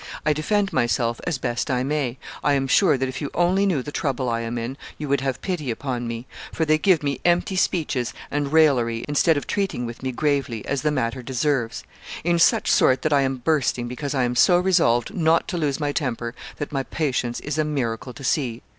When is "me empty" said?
7.03-7.55